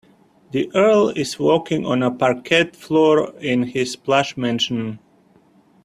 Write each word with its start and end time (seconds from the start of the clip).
The 0.49 0.67
earl 0.73 1.09
is 1.09 1.37
walking 1.37 1.85
on 1.85 1.99
the 1.99 2.09
parquet 2.09 2.71
floor 2.71 3.35
in 3.37 3.61
his 3.61 3.95
plush 3.95 4.35
mansion. 4.35 4.97